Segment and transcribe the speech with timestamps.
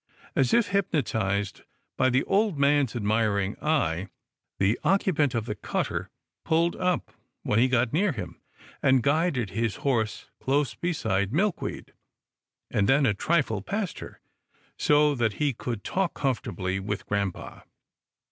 [0.35, 1.61] As if hypnotized
[1.95, 4.07] by the old man's admiring eye,
[4.57, 6.09] the occupant of the cutter
[6.43, 7.11] pulled up
[7.43, 8.41] when he got near him,
[8.81, 11.93] and guided his horse close beside Milk weed,
[12.71, 14.19] and then a trifle past her,
[14.75, 17.65] so that he could talk comfortably with grampa.